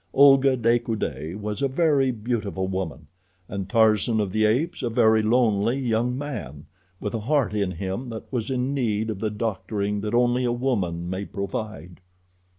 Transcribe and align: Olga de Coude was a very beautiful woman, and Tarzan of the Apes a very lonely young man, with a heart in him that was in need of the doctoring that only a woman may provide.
Olga 0.13 0.57
de 0.57 0.79
Coude 0.79 1.35
was 1.35 1.61
a 1.61 1.67
very 1.67 2.09
beautiful 2.09 2.67
woman, 2.67 3.05
and 3.47 3.69
Tarzan 3.69 4.19
of 4.19 4.31
the 4.31 4.45
Apes 4.45 4.81
a 4.81 4.89
very 4.89 5.21
lonely 5.21 5.77
young 5.77 6.17
man, 6.17 6.65
with 6.99 7.13
a 7.13 7.19
heart 7.19 7.53
in 7.53 7.69
him 7.73 8.09
that 8.09 8.23
was 8.33 8.49
in 8.49 8.73
need 8.73 9.11
of 9.11 9.19
the 9.19 9.29
doctoring 9.29 10.01
that 10.01 10.15
only 10.15 10.43
a 10.43 10.51
woman 10.51 11.07
may 11.07 11.23
provide. 11.23 11.99